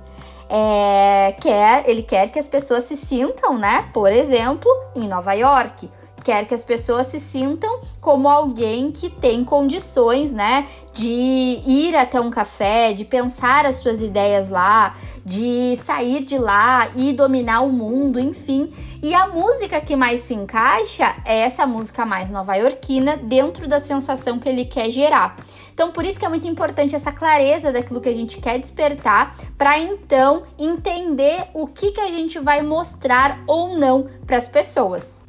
É, 0.48 1.34
quer, 1.40 1.88
ele 1.88 2.04
quer 2.04 2.28
que 2.28 2.38
as 2.38 2.46
pessoas 2.46 2.84
se 2.84 2.96
sintam, 2.96 3.58
né? 3.58 3.88
Por 3.92 4.12
exemplo, 4.12 4.70
em 4.94 5.08
Nova 5.08 5.32
York 5.32 5.90
quer 6.26 6.44
que 6.44 6.54
as 6.54 6.64
pessoas 6.64 7.06
se 7.06 7.20
sintam 7.20 7.82
como 8.00 8.28
alguém 8.28 8.90
que 8.90 9.08
tem 9.08 9.44
condições, 9.44 10.32
né, 10.32 10.66
de 10.92 11.06
ir 11.06 11.94
até 11.94 12.20
um 12.20 12.30
café, 12.30 12.92
de 12.92 13.04
pensar 13.04 13.64
as 13.64 13.76
suas 13.76 14.00
ideias 14.00 14.48
lá, 14.48 14.96
de 15.24 15.76
sair 15.76 16.24
de 16.24 16.36
lá 16.36 16.88
e 16.96 17.12
dominar 17.12 17.60
o 17.60 17.70
mundo, 17.70 18.18
enfim. 18.18 18.72
E 19.00 19.14
a 19.14 19.28
música 19.28 19.80
que 19.80 19.94
mais 19.94 20.22
se 20.22 20.34
encaixa 20.34 21.14
é 21.24 21.38
essa 21.38 21.64
música 21.64 22.04
mais 22.04 22.28
nova-iorquina 22.28 23.16
dentro 23.16 23.68
da 23.68 23.78
sensação 23.78 24.40
que 24.40 24.48
ele 24.48 24.64
quer 24.64 24.90
gerar. 24.90 25.36
Então, 25.72 25.92
por 25.92 26.04
isso 26.04 26.18
que 26.18 26.26
é 26.26 26.28
muito 26.28 26.48
importante 26.48 26.96
essa 26.96 27.12
clareza 27.12 27.72
daquilo 27.72 28.00
que 28.00 28.08
a 28.08 28.14
gente 28.14 28.38
quer 28.38 28.58
despertar, 28.58 29.36
para 29.56 29.78
então 29.78 30.42
entender 30.58 31.46
o 31.54 31.68
que, 31.68 31.92
que 31.92 32.00
a 32.00 32.06
gente 32.06 32.40
vai 32.40 32.62
mostrar 32.62 33.44
ou 33.46 33.78
não 33.78 34.08
para 34.26 34.38
as 34.38 34.48
pessoas. 34.48 35.24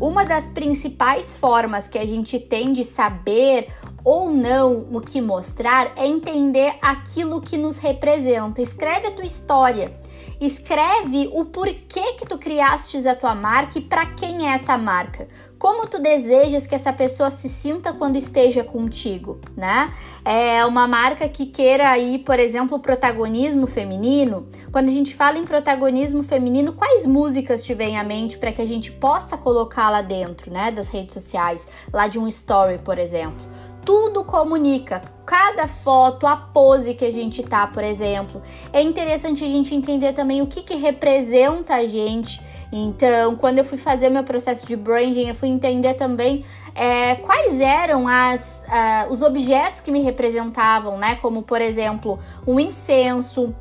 Uma 0.00 0.24
das 0.24 0.46
principais 0.46 1.34
formas 1.34 1.88
que 1.88 1.96
a 1.96 2.06
gente 2.06 2.38
tem 2.38 2.74
de 2.74 2.84
saber 2.84 3.68
ou 4.04 4.30
não 4.30 4.86
o 4.92 5.00
que 5.00 5.22
mostrar 5.22 5.94
é 5.96 6.06
entender 6.06 6.76
aquilo 6.82 7.40
que 7.40 7.56
nos 7.56 7.78
representa. 7.78 8.60
Escreve 8.60 9.06
a 9.06 9.10
tua 9.12 9.24
história. 9.24 9.98
Escreve 10.40 11.30
o 11.32 11.46
porquê 11.46 12.12
que 12.18 12.26
tu 12.26 12.36
criastes 12.36 13.06
a 13.06 13.14
tua 13.14 13.34
marca 13.34 13.78
e 13.78 13.82
para 13.82 14.04
quem 14.04 14.48
é 14.48 14.54
essa 14.54 14.76
marca. 14.76 15.26
Como 15.58 15.86
tu 15.86 15.98
desejas 15.98 16.66
que 16.66 16.74
essa 16.74 16.92
pessoa 16.92 17.30
se 17.30 17.48
sinta 17.48 17.94
quando 17.94 18.16
esteja 18.16 18.62
contigo, 18.62 19.40
né? 19.56 19.94
É 20.22 20.62
uma 20.66 20.86
marca 20.86 21.26
que 21.26 21.46
queira 21.46 21.88
aí, 21.88 22.18
por 22.18 22.38
exemplo, 22.38 22.78
protagonismo 22.78 23.66
feminino. 23.66 24.46
Quando 24.70 24.88
a 24.88 24.92
gente 24.92 25.14
fala 25.14 25.38
em 25.38 25.46
protagonismo 25.46 26.22
feminino, 26.22 26.74
quais 26.74 27.06
músicas 27.06 27.64
te 27.64 27.72
vem 27.72 27.98
à 27.98 28.04
mente 28.04 28.36
para 28.36 28.52
que 28.52 28.60
a 28.60 28.66
gente 28.66 28.92
possa 28.92 29.38
colocar 29.38 29.88
lá 29.88 30.02
dentro, 30.02 30.52
né, 30.52 30.70
das 30.70 30.88
redes 30.88 31.14
sociais, 31.14 31.66
lá 31.90 32.06
de 32.06 32.18
um 32.18 32.28
story, 32.28 32.78
por 32.78 32.98
exemplo? 32.98 33.42
Tudo 33.86 34.24
comunica. 34.24 35.00
Cada 35.24 35.68
foto, 35.68 36.26
a 36.26 36.36
pose 36.36 36.94
que 36.94 37.04
a 37.04 37.12
gente 37.12 37.42
tá, 37.42 37.66
por 37.68 37.84
exemplo. 37.84 38.42
É 38.72 38.82
interessante 38.82 39.44
a 39.44 39.46
gente 39.46 39.74
entender 39.74 40.12
também 40.12 40.42
o 40.42 40.46
que, 40.46 40.62
que 40.62 40.76
representa 40.76 41.76
a 41.76 41.86
gente. 41.86 42.42
Então, 42.72 43.36
quando 43.36 43.58
eu 43.58 43.64
fui 43.64 43.78
fazer 43.78 44.10
meu 44.10 44.24
processo 44.24 44.66
de 44.66 44.76
branding, 44.76 45.28
eu 45.28 45.34
fui 45.36 45.48
entender 45.48 45.94
também 45.94 46.44
é, 46.74 47.14
quais 47.14 47.60
eram 47.60 48.08
as, 48.08 48.62
uh, 48.66 49.10
os 49.10 49.22
objetos 49.22 49.80
que 49.80 49.92
me 49.92 50.02
representavam, 50.02 50.98
né? 50.98 51.14
Como, 51.16 51.42
por 51.42 51.60
exemplo, 51.60 52.18
um 52.46 52.58
incenso, 52.58 53.54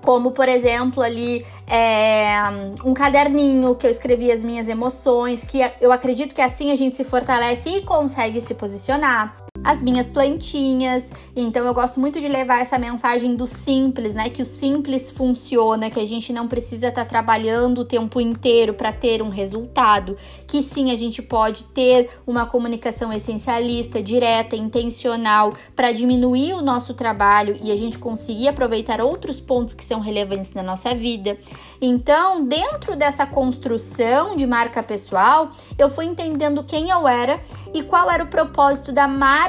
como 0.00 0.30
por 0.30 0.48
exemplo 0.48 1.02
ali 1.02 1.44
é, 1.66 2.36
um 2.84 2.94
caderninho 2.94 3.74
que 3.74 3.84
eu 3.84 3.90
escrevi 3.90 4.30
as 4.30 4.44
minhas 4.44 4.68
emoções, 4.68 5.42
que 5.42 5.58
eu 5.80 5.90
acredito 5.90 6.32
que 6.32 6.40
assim 6.40 6.70
a 6.70 6.76
gente 6.76 6.94
se 6.94 7.02
fortalece 7.02 7.68
e 7.68 7.82
consegue 7.82 8.40
se 8.40 8.54
posicionar 8.54 9.45
as 9.64 9.82
minhas 9.82 10.08
plantinhas. 10.08 11.12
Então 11.34 11.64
eu 11.66 11.74
gosto 11.74 12.00
muito 12.00 12.20
de 12.20 12.28
levar 12.28 12.60
essa 12.60 12.78
mensagem 12.78 13.36
do 13.36 13.46
simples, 13.46 14.14
né? 14.14 14.30
Que 14.30 14.42
o 14.42 14.46
simples 14.46 15.10
funciona, 15.10 15.90
que 15.90 16.00
a 16.00 16.06
gente 16.06 16.32
não 16.32 16.48
precisa 16.48 16.88
estar 16.88 17.04
tá 17.04 17.08
trabalhando 17.08 17.80
o 17.80 17.84
tempo 17.84 18.20
inteiro 18.20 18.74
para 18.74 18.92
ter 18.92 19.22
um 19.22 19.28
resultado, 19.28 20.16
que 20.46 20.62
sim 20.62 20.90
a 20.90 20.96
gente 20.96 21.22
pode 21.22 21.64
ter 21.64 22.10
uma 22.26 22.46
comunicação 22.46 23.12
essencialista, 23.12 24.02
direta, 24.02 24.56
intencional 24.56 25.54
para 25.74 25.92
diminuir 25.92 26.54
o 26.54 26.62
nosso 26.62 26.94
trabalho 26.94 27.58
e 27.60 27.70
a 27.70 27.76
gente 27.76 27.98
conseguir 27.98 28.48
aproveitar 28.48 29.00
outros 29.00 29.40
pontos 29.40 29.74
que 29.74 29.84
são 29.84 30.00
relevantes 30.00 30.52
na 30.52 30.62
nossa 30.62 30.94
vida. 30.94 31.38
Então, 31.80 32.44
dentro 32.44 32.96
dessa 32.96 33.26
construção 33.26 34.36
de 34.36 34.46
marca 34.46 34.82
pessoal, 34.82 35.50
eu 35.78 35.90
fui 35.90 36.06
entendendo 36.06 36.64
quem 36.64 36.90
eu 36.90 37.06
era 37.06 37.40
e 37.74 37.82
qual 37.82 38.10
era 38.10 38.24
o 38.24 38.28
propósito 38.28 38.92
da 38.92 39.06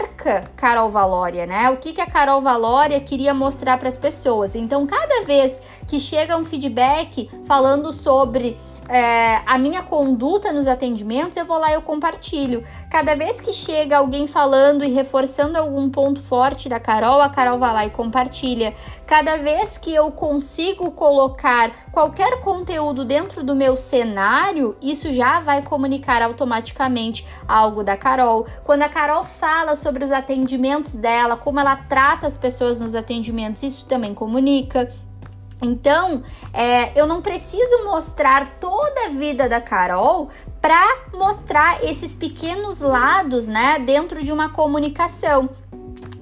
marca 0.07 0.49
Carol 0.55 0.89
Valória, 0.89 1.45
né? 1.45 1.69
O 1.69 1.77
que, 1.77 1.93
que 1.93 2.01
a 2.01 2.05
Carol 2.05 2.41
Valória 2.41 2.99
queria 2.99 3.33
mostrar 3.33 3.77
para 3.77 3.89
as 3.89 3.97
pessoas. 3.97 4.55
Então, 4.55 4.87
cada 4.87 5.23
vez 5.25 5.59
que 5.87 5.99
chega 5.99 6.37
um 6.37 6.45
feedback 6.45 7.29
falando 7.45 7.91
sobre 7.91 8.57
é, 8.89 9.41
a 9.45 9.57
minha 9.57 9.83
conduta 9.83 10.53
nos 10.53 10.67
atendimentos, 10.67 11.37
eu 11.37 11.45
vou 11.45 11.57
lá 11.57 11.71
e 11.71 11.73
eu 11.73 11.81
compartilho. 11.81 12.63
Cada 12.89 13.15
vez 13.15 13.41
que 13.41 13.51
chega 13.51 13.97
alguém 13.97 14.27
falando 14.27 14.83
e 14.83 14.89
reforçando 14.89 15.57
algum 15.57 15.89
ponto 15.89 16.21
forte 16.21 16.69
da 16.69 16.79
Carol, 16.79 17.21
a 17.21 17.29
Carol 17.29 17.59
vai 17.59 17.73
lá 17.73 17.85
e 17.85 17.89
compartilha. 17.89 18.73
Cada 19.05 19.37
vez 19.37 19.77
que 19.77 19.93
eu 19.93 20.11
consigo 20.11 20.91
colocar 20.91 21.71
qualquer 21.91 22.39
conteúdo 22.39 23.03
dentro 23.05 23.43
do 23.43 23.55
meu 23.55 23.75
cenário, 23.75 24.75
isso 24.81 25.11
já 25.13 25.39
vai 25.39 25.61
comunicar 25.61 26.21
automaticamente 26.21 27.25
algo 27.47 27.83
da 27.83 27.97
Carol. 27.97 28.45
Quando 28.63 28.83
a 28.83 28.89
Carol 28.89 29.23
fala 29.23 29.75
sobre 29.75 30.03
os 30.03 30.11
atendimentos 30.11 30.93
dela, 30.93 31.35
como 31.35 31.59
ela 31.59 31.75
trata 31.75 32.27
as 32.27 32.37
pessoas 32.37 32.79
nos 32.79 32.95
atendimentos, 32.95 33.63
isso 33.63 33.85
também 33.85 34.13
comunica. 34.13 34.89
Então, 35.61 36.23
é, 36.53 36.99
eu 36.99 37.07
não 37.07 37.21
preciso 37.21 37.83
mostrar 37.85 38.59
toda 38.59 39.05
a 39.05 39.09
vida 39.09 39.49
da 39.49 39.59
Carol 39.59 40.29
para 40.61 41.05
mostrar 41.13 41.83
esses 41.83 42.13
pequenos 42.13 42.79
lados, 42.79 43.47
né, 43.47 43.79
dentro 43.79 44.23
de 44.23 44.31
uma 44.31 44.49
comunicação. 44.49 45.49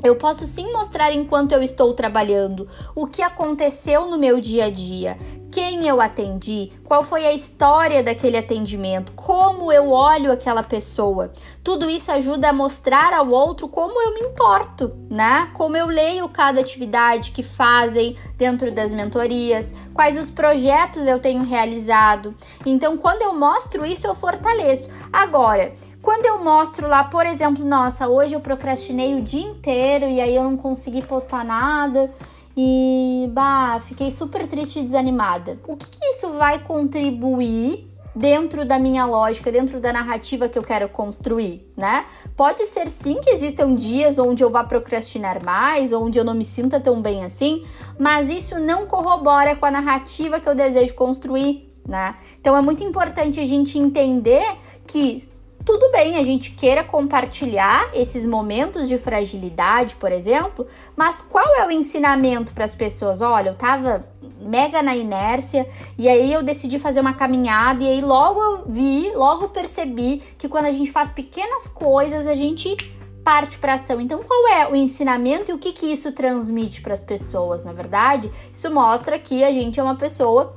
Eu 0.03 0.15
posso 0.15 0.45
sim 0.45 0.71
mostrar 0.71 1.11
enquanto 1.11 1.51
eu 1.51 1.63
estou 1.63 1.93
trabalhando 1.93 2.67
o 2.95 3.07
que 3.07 3.21
aconteceu 3.21 4.05
no 4.05 4.17
meu 4.19 4.39
dia 4.39 4.65
a 4.65 4.69
dia, 4.69 5.17
quem 5.55 5.87
eu 5.87 6.01
atendi, 6.01 6.73
qual 6.83 7.01
foi 7.01 7.25
a 7.25 7.31
história 7.31 8.03
daquele 8.03 8.35
atendimento, 8.35 9.13
como 9.13 9.71
eu 9.71 9.89
olho 9.89 10.29
aquela 10.29 10.61
pessoa. 10.61 11.31
Tudo 11.63 11.89
isso 11.89 12.11
ajuda 12.11 12.49
a 12.49 12.53
mostrar 12.53 13.13
ao 13.13 13.29
outro 13.29 13.69
como 13.69 14.01
eu 14.01 14.13
me 14.15 14.19
importo, 14.19 14.91
né? 15.09 15.49
Como 15.53 15.77
eu 15.77 15.87
leio 15.87 16.27
cada 16.27 16.59
atividade 16.59 17.31
que 17.31 17.41
fazem 17.41 18.17
dentro 18.37 18.69
das 18.69 18.91
mentorias, 18.91 19.73
quais 19.93 20.19
os 20.21 20.29
projetos 20.29 21.07
eu 21.07 21.19
tenho 21.19 21.45
realizado. 21.45 22.35
Então, 22.65 22.97
quando 22.97 23.21
eu 23.21 23.33
mostro 23.33 23.85
isso, 23.85 24.05
eu 24.05 24.13
fortaleço. 24.13 24.89
Agora, 25.13 25.71
quando 26.01 26.25
eu 26.25 26.43
mostro 26.43 26.85
lá, 26.85 27.05
por 27.05 27.25
exemplo, 27.25 27.63
nossa, 27.63 28.09
hoje 28.09 28.33
eu 28.33 28.41
procrastinei 28.41 29.15
o 29.15 29.21
dia 29.21 29.47
inteiro 29.47 30.09
e 30.09 30.19
aí 30.19 30.35
eu 30.35 30.43
não 30.43 30.57
consegui 30.57 31.01
postar 31.01 31.45
nada 31.45 32.13
e 32.57 33.29
bah, 33.33 33.79
fiquei 33.85 34.11
super 34.11 34.47
triste 34.47 34.79
e 34.79 34.83
desanimada. 34.83 35.59
O 35.67 35.75
que, 35.75 35.87
que 35.87 36.05
isso 36.05 36.31
vai 36.33 36.59
contribuir 36.59 37.89
dentro 38.15 38.63
da 38.63 38.79
minha 38.79 39.05
lógica, 39.05 39.51
dentro 39.51 39.79
da 39.81 39.91
narrativa 39.91 40.47
que 40.47 40.57
eu 40.57 40.63
quero 40.63 40.87
construir, 40.87 41.69
né? 41.75 42.05
Pode 42.35 42.65
ser 42.65 42.87
sim 42.87 43.19
que 43.19 43.29
existam 43.29 43.75
dias 43.75 44.17
onde 44.17 44.41
eu 44.41 44.49
vá 44.49 44.63
procrastinar 44.63 45.43
mais, 45.43 45.91
onde 45.91 46.17
eu 46.17 46.23
não 46.23 46.33
me 46.33 46.45
sinta 46.45 46.79
tão 46.79 47.01
bem 47.01 47.25
assim, 47.25 47.65
mas 47.99 48.29
isso 48.29 48.57
não 48.57 48.85
corrobora 48.85 49.55
com 49.55 49.65
a 49.65 49.71
narrativa 49.71 50.39
que 50.39 50.47
eu 50.47 50.55
desejo 50.55 50.93
construir, 50.93 51.69
né? 51.85 52.15
Então 52.39 52.55
é 52.55 52.61
muito 52.61 52.83
importante 52.83 53.39
a 53.41 53.45
gente 53.45 53.77
entender 53.77 54.45
que 54.87 55.27
tudo 55.65 55.91
bem 55.91 56.15
a 56.15 56.23
gente 56.23 56.51
queira 56.51 56.83
compartilhar 56.83 57.89
esses 57.93 58.25
momentos 58.25 58.87
de 58.87 58.97
fragilidade, 58.99 59.95
por 59.95 60.11
exemplo, 60.11 60.67
mas 60.95 61.21
qual 61.21 61.55
é 61.55 61.65
o 61.65 61.71
ensinamento 61.71 62.53
para 62.53 62.63
as 62.63 62.75
pessoas? 62.75 63.19
Olha, 63.19 63.49
eu 63.49 63.55
tava 63.55 64.07
mega 64.39 64.83
na 64.83 64.95
inércia 64.95 65.67
e 65.97 66.07
aí 66.07 66.31
eu 66.31 66.43
decidi 66.43 66.77
fazer 66.77 67.01
uma 67.01 67.13
caminhada 67.13 67.83
e 67.83 67.87
aí 67.87 68.01
logo 68.01 68.41
eu 68.41 68.63
vi, 68.67 69.11
logo 69.15 69.49
percebi 69.49 70.21
que 70.37 70.47
quando 70.47 70.65
a 70.65 70.71
gente 70.71 70.91
faz 70.91 71.09
pequenas 71.09 71.67
coisas, 71.67 72.27
a 72.27 72.35
gente 72.35 72.77
parte 73.23 73.57
para 73.57 73.73
ação. 73.73 73.99
Então, 73.99 74.21
qual 74.21 74.47
é 74.49 74.69
o 74.69 74.75
ensinamento 74.75 75.49
e 75.49 75.53
o 75.55 75.57
que 75.57 75.73
que 75.73 75.87
isso 75.87 76.11
transmite 76.11 76.79
para 76.79 76.93
as 76.93 77.01
pessoas? 77.01 77.63
Na 77.63 77.73
verdade, 77.73 78.31
isso 78.53 78.71
mostra 78.71 79.17
que 79.17 79.43
a 79.43 79.51
gente 79.51 79.79
é 79.79 79.83
uma 79.83 79.95
pessoa 79.95 80.55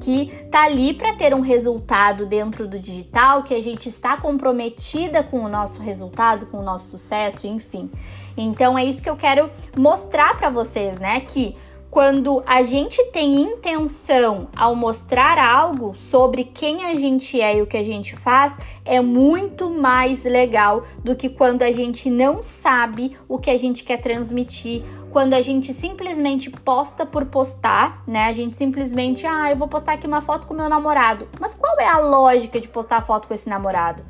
que 0.00 0.26
tá 0.50 0.64
ali 0.64 0.94
para 0.94 1.14
ter 1.14 1.34
um 1.34 1.40
resultado 1.40 2.26
dentro 2.26 2.66
do 2.66 2.78
digital, 2.78 3.42
que 3.42 3.54
a 3.54 3.62
gente 3.62 3.88
está 3.88 4.16
comprometida 4.16 5.22
com 5.22 5.40
o 5.40 5.48
nosso 5.48 5.80
resultado, 5.80 6.46
com 6.46 6.58
o 6.58 6.62
nosso 6.62 6.90
sucesso, 6.90 7.46
enfim. 7.46 7.90
Então 8.36 8.78
é 8.78 8.84
isso 8.84 9.02
que 9.02 9.10
eu 9.10 9.16
quero 9.16 9.50
mostrar 9.76 10.36
para 10.36 10.50
vocês, 10.50 10.98
né, 10.98 11.20
que 11.20 11.56
quando 11.90 12.42
a 12.46 12.62
gente 12.62 13.02
tem 13.06 13.40
intenção 13.40 14.48
ao 14.54 14.76
mostrar 14.76 15.38
algo 15.38 15.94
sobre 15.96 16.44
quem 16.44 16.84
a 16.84 16.94
gente 16.94 17.40
é 17.40 17.56
e 17.56 17.62
o 17.62 17.66
que 17.66 17.76
a 17.76 17.82
gente 17.82 18.14
faz, 18.14 18.58
é 18.84 19.00
muito 19.00 19.70
mais 19.70 20.24
legal 20.24 20.84
do 21.02 21.16
que 21.16 21.28
quando 21.28 21.62
a 21.62 21.72
gente 21.72 22.10
não 22.10 22.42
sabe 22.42 23.16
o 23.26 23.38
que 23.38 23.50
a 23.50 23.58
gente 23.58 23.84
quer 23.84 23.98
transmitir, 23.98 24.82
quando 25.10 25.32
a 25.32 25.40
gente 25.40 25.72
simplesmente 25.72 26.50
posta 26.50 27.06
por 27.06 27.24
postar, 27.24 28.02
né? 28.06 28.24
A 28.24 28.32
gente 28.32 28.56
simplesmente, 28.56 29.26
ah, 29.26 29.50
eu 29.50 29.56
vou 29.56 29.66
postar 29.66 29.94
aqui 29.94 30.06
uma 30.06 30.20
foto 30.20 30.46
com 30.46 30.54
meu 30.54 30.68
namorado. 30.68 31.26
Mas 31.40 31.54
qual 31.54 31.78
é 31.80 31.88
a 31.88 31.98
lógica 31.98 32.60
de 32.60 32.68
postar 32.68 33.00
foto 33.00 33.26
com 33.26 33.34
esse 33.34 33.48
namorado? 33.48 34.02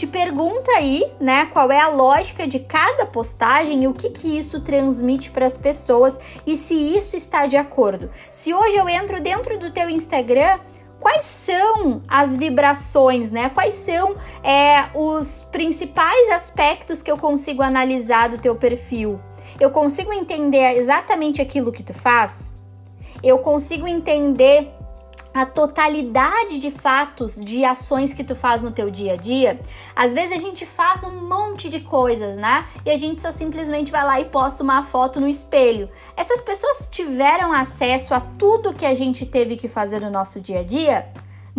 Te 0.00 0.06
pergunta 0.06 0.70
aí, 0.78 1.04
né, 1.20 1.44
qual 1.52 1.70
é 1.70 1.78
a 1.78 1.88
lógica 1.88 2.46
de 2.46 2.58
cada 2.58 3.04
postagem 3.04 3.84
e 3.84 3.86
o 3.86 3.92
que 3.92 4.08
que 4.08 4.38
isso 4.38 4.58
transmite 4.60 5.30
para 5.30 5.44
as 5.44 5.58
pessoas 5.58 6.18
e 6.46 6.56
se 6.56 6.74
isso 6.74 7.16
está 7.16 7.44
de 7.44 7.58
acordo. 7.58 8.10
Se 8.32 8.54
hoje 8.54 8.76
eu 8.76 8.88
entro 8.88 9.20
dentro 9.20 9.58
do 9.58 9.70
teu 9.70 9.90
Instagram, 9.90 10.58
quais 10.98 11.26
são 11.26 12.00
as 12.08 12.34
vibrações, 12.34 13.30
né? 13.30 13.50
Quais 13.50 13.74
são 13.74 14.16
é, 14.42 14.88
os 14.94 15.46
principais 15.52 16.30
aspectos 16.30 17.02
que 17.02 17.10
eu 17.10 17.18
consigo 17.18 17.62
analisar 17.62 18.30
do 18.30 18.38
teu 18.38 18.56
perfil? 18.56 19.20
Eu 19.60 19.70
consigo 19.70 20.14
entender 20.14 20.78
exatamente 20.78 21.42
aquilo 21.42 21.70
que 21.70 21.82
tu 21.82 21.92
faz? 21.92 22.56
Eu 23.22 23.40
consigo 23.40 23.86
entender 23.86 24.72
a 25.32 25.46
totalidade 25.46 26.58
de 26.58 26.70
fatos, 26.70 27.36
de 27.36 27.64
ações 27.64 28.12
que 28.12 28.24
tu 28.24 28.34
faz 28.34 28.62
no 28.62 28.70
teu 28.70 28.90
dia 28.90 29.12
a 29.12 29.16
dia, 29.16 29.60
às 29.94 30.12
vezes 30.12 30.36
a 30.36 30.40
gente 30.40 30.66
faz 30.66 31.04
um 31.04 31.28
monte 31.28 31.68
de 31.68 31.80
coisas, 31.80 32.36
né? 32.36 32.66
E 32.84 32.90
a 32.90 32.98
gente 32.98 33.22
só 33.22 33.30
simplesmente 33.30 33.92
vai 33.92 34.04
lá 34.04 34.20
e 34.20 34.24
posta 34.24 34.62
uma 34.62 34.82
foto 34.82 35.20
no 35.20 35.28
espelho. 35.28 35.88
Essas 36.16 36.42
pessoas 36.42 36.88
tiveram 36.90 37.52
acesso 37.52 38.12
a 38.12 38.20
tudo 38.20 38.74
que 38.74 38.86
a 38.86 38.94
gente 38.94 39.24
teve 39.24 39.56
que 39.56 39.68
fazer 39.68 40.00
no 40.00 40.10
nosso 40.10 40.40
dia 40.40 40.60
a 40.60 40.64
dia? 40.64 41.08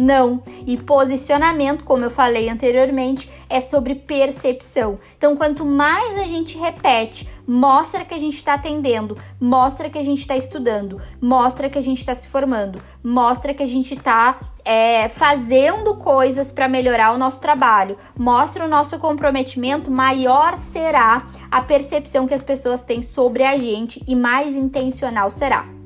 Não. 0.01 0.41
E 0.65 0.77
posicionamento, 0.77 1.83
como 1.83 2.03
eu 2.03 2.09
falei 2.09 2.49
anteriormente, 2.49 3.29
é 3.47 3.61
sobre 3.61 3.93
percepção. 3.93 4.97
Então, 5.15 5.37
quanto 5.37 5.63
mais 5.63 6.17
a 6.17 6.23
gente 6.23 6.57
repete, 6.57 7.29
mostra 7.45 8.03
que 8.03 8.15
a 8.15 8.17
gente 8.17 8.35
está 8.35 8.55
atendendo, 8.55 9.15
mostra 9.39 9.91
que 9.91 9.99
a 9.99 10.03
gente 10.03 10.21
está 10.21 10.35
estudando, 10.35 10.99
mostra 11.21 11.69
que 11.69 11.77
a 11.77 11.81
gente 11.83 11.99
está 11.99 12.15
se 12.15 12.27
formando, 12.27 12.81
mostra 13.03 13.53
que 13.53 13.61
a 13.61 13.67
gente 13.67 13.93
está 13.93 14.39
é, 14.65 15.07
fazendo 15.07 15.93
coisas 15.97 16.51
para 16.51 16.67
melhorar 16.67 17.13
o 17.13 17.17
nosso 17.19 17.39
trabalho, 17.39 17.95
mostra 18.17 18.65
o 18.65 18.67
nosso 18.67 18.97
comprometimento, 18.97 19.91
maior 19.91 20.55
será 20.55 21.27
a 21.51 21.61
percepção 21.61 22.25
que 22.25 22.33
as 22.33 22.41
pessoas 22.41 22.81
têm 22.81 23.03
sobre 23.03 23.43
a 23.43 23.55
gente 23.55 24.03
e 24.07 24.15
mais 24.15 24.55
intencional 24.55 25.29
será 25.29 25.80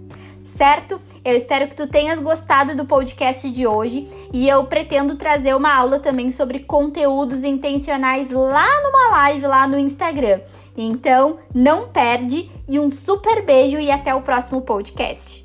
certo? 0.45 1.01
Eu 1.23 1.35
espero 1.35 1.67
que 1.67 1.75
tu 1.75 1.87
tenhas 1.87 2.21
gostado 2.21 2.75
do 2.75 2.85
podcast 2.85 3.49
de 3.49 3.67
hoje 3.67 4.07
e 4.31 4.47
eu 4.47 4.63
pretendo 4.65 5.15
trazer 5.15 5.55
uma 5.55 5.73
aula 5.73 5.99
também 5.99 6.31
sobre 6.31 6.59
conteúdos 6.59 7.43
intencionais 7.43 8.31
lá 8.31 8.67
numa 8.83 9.17
live 9.17 9.47
lá 9.47 9.67
no 9.67 9.77
Instagram. 9.77 10.39
Então, 10.77 11.39
não 11.53 11.87
perde 11.87 12.51
e 12.67 12.79
um 12.79 12.89
super 12.89 13.43
beijo 13.43 13.77
e 13.77 13.91
até 13.91 14.13
o 14.13 14.21
próximo 14.21 14.61
podcast. 14.61 15.44